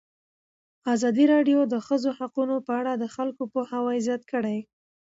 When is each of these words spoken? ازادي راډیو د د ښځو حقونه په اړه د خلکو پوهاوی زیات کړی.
ازادي 0.93 1.25
راډیو 1.33 1.59
د 1.67 1.69
د 1.73 1.75
ښځو 1.85 2.09
حقونه 2.19 2.55
په 2.67 2.71
اړه 2.79 2.91
د 2.95 3.05
خلکو 3.15 3.41
پوهاوی 3.53 3.97
زیات 4.05 4.23
کړی. 4.31 4.57